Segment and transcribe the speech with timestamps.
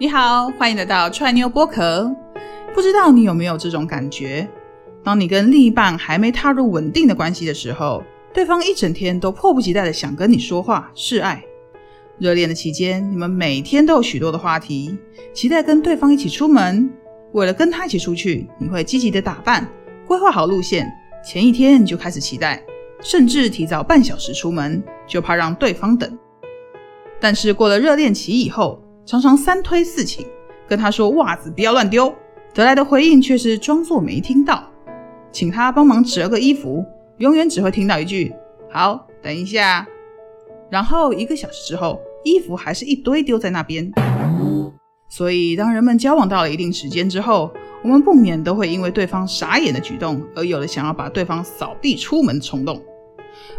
[0.00, 2.10] 你好，欢迎来到踹妞播客。
[2.74, 4.48] 不知道你有没有这种感觉？
[5.04, 8.02] 当你跟另一半还没踏入稳定的关系的时候，
[8.32, 11.44] 对方一整天都迫不及待的想跟你说话示爱。
[12.16, 14.96] 热恋的期间，你们每天都有许多的话题，
[15.34, 16.90] 期待跟对方一起出门。
[17.32, 19.70] 为了跟他一起出去，你会积极的打扮，
[20.06, 20.90] 规划好路线，
[21.22, 22.64] 前一天就开始期待，
[23.02, 26.18] 甚至提早半小时出门，就怕让对方等。
[27.20, 30.24] 但是过了热恋期以后，常常三推四请，
[30.68, 32.14] 跟他说袜子不要乱丢，
[32.54, 34.62] 得来的回应却是装作没听到，
[35.32, 38.32] 请他帮忙折个衣服，永远只会听到一句
[38.70, 39.84] “好，等一下”，
[40.70, 43.90] 然后一个小时之后，衣服还是一堆丢在那边。
[45.08, 52.80] 所以，当人们交往到了一定时间之后，我们不免都会因为对方傻眼的举动，而有了想要把对方扫地出门的冲动。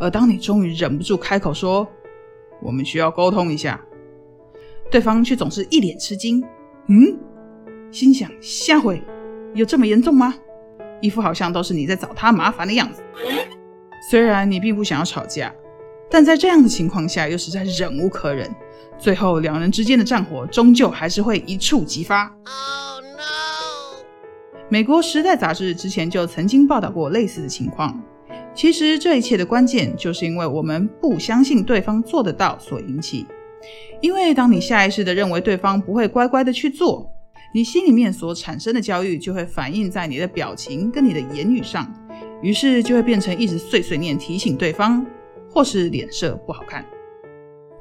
[0.00, 1.86] 而当你终于忍不住开口说
[2.60, 3.80] “我们需要沟通一下”，
[4.90, 6.42] 对方却总是一脸吃惊，
[6.88, 7.18] 嗯，
[7.90, 9.02] 心想下回
[9.54, 10.34] 有这么严重吗？
[11.00, 13.02] 一副好像都是你在找他麻烦的样子。
[14.10, 15.52] 虽然你并不想要吵架，
[16.10, 18.48] 但在这样的情况下又实在忍无可忍，
[18.96, 22.24] 最后两人之间的战火终究还是会一触即发。
[22.44, 24.04] Oh no！
[24.68, 28.00] 美国《时代》杂志之前就曾经报道过类似的情况。
[28.54, 33.26] 其实这一切的关键就是因为我们不相信对方做得到所引起。
[34.00, 37.10] 因为当你下意识的认为对方不会乖乖的去做，
[37.54, 41.90] 你心里面所产生的焦虑就会反映在你的表情跟你的言语上，
[42.42, 45.04] 于是就会变成一直碎碎念提醒对方，
[45.50, 46.84] 或是脸色不好看。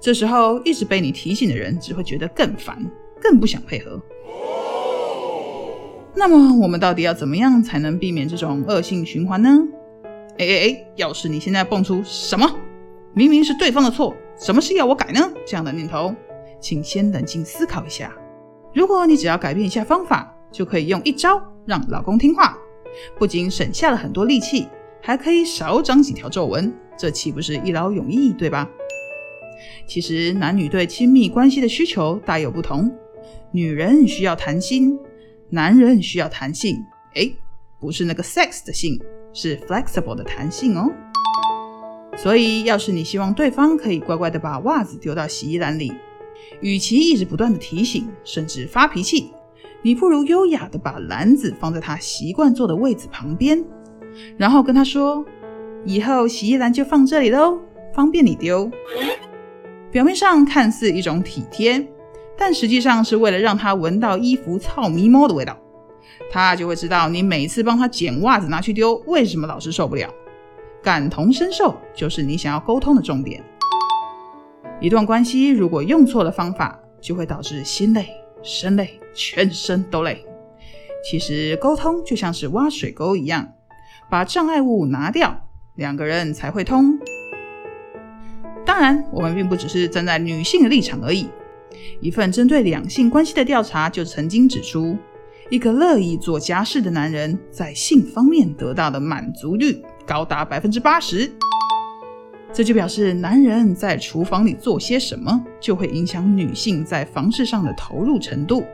[0.00, 2.78] 这时候一直被你提醒的人只会觉得更烦，
[3.20, 4.00] 更不想配合。
[6.14, 9.58] 那么我们到底要怎么样才能避免这种恶性循环呢？
[10.38, 12.48] 哎哎哎，要是你现在蹦出什么，
[13.14, 14.14] 明明是对方的错。
[14.38, 15.32] 什么事要我改呢？
[15.46, 16.14] 这样的念头，
[16.60, 18.12] 请先冷静思考一下。
[18.74, 22.58] 如果你只要改变一下方法，就可以用一招让老公听话，
[23.16, 24.68] 不仅省下了很多力气，
[25.00, 28.68] 还可以少长几条皱纹，这岂不是一劳永逸，对吧？
[29.86, 32.92] 其实男女对亲密关系的需求大有不同，
[33.52, 34.98] 女人需要谈心，
[35.48, 36.76] 男人需要弹性。
[37.14, 37.30] 哎，
[37.80, 38.98] 不是那个 sex 的性，
[39.32, 40.90] 是 flexible 的弹性哦。
[42.16, 45.92] 所以，要是你希望对方可以乖乖的把袜子丢到洗衣篮里，
[46.60, 49.32] 与其一直不断的提醒，甚至发脾气，
[49.82, 53.62] 你不如优雅的把篮子放在他习惯坐的位置旁边，
[54.36, 55.24] 然后跟他说
[55.84, 57.58] ：“以后洗衣篮就放这里喽，
[57.92, 58.70] 方便你丢。”
[59.92, 61.86] 表面上看似一种体贴，
[62.38, 65.56] 但实际上是为了让他闻到衣服操咪猫的味道，
[66.30, 70.08] 他就会知道你每次帮他捡袜子拿去丢，为什么老是受不了。
[70.84, 73.42] 感同身受就是你想要沟通的重点。
[74.80, 78.06] 一段关系如果用错了方法，就会导致心累、
[78.42, 80.22] 身累、全身都累。
[81.02, 83.50] 其实沟通就像是挖水沟一样，
[84.10, 86.98] 把障碍物拿掉，两个人才会通。
[88.66, 91.28] 当然，我们并不只是站在女性的立场而已。
[92.00, 94.96] 一份针对两性关系的调查就曾经指出，
[95.50, 99.82] 一个乐意做家事的男人在性方面得到的满足率。
[100.14, 101.28] 高达百分之八十，
[102.52, 108.64] 这就表示男人在厨房里做些什么，就会影响女性在房事上的投入程度。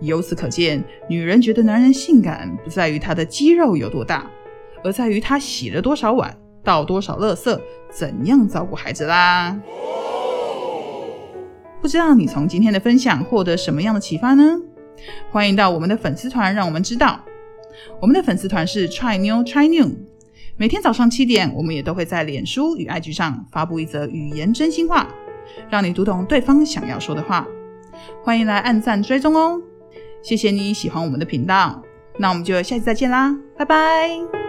[0.00, 4.30] 由此可见，女人觉得男人性感不在于他的肌肉有多大，
[4.84, 6.32] 而在于他洗了多少碗，
[6.62, 7.60] 倒多少垃圾，
[7.90, 9.60] 怎样照顾孩子啦。
[11.82, 14.56] 不知道你从今天的分享获得什么样的启发呢？
[15.32, 17.20] 欢迎到我们的粉丝团，让我们知道。
[18.00, 20.09] 我们的粉丝团是 Try New Try New。
[20.56, 25.08] 每天早上七点，我们也都会在脸书与 IG 上发布一则语言真心话，
[25.70, 27.46] 让你读懂对方想要说的话。
[28.22, 29.60] 欢迎来按赞追踪哦！
[30.22, 31.82] 谢谢你喜欢我们的频道，
[32.18, 34.39] 那我们就下期再见啦，拜拜。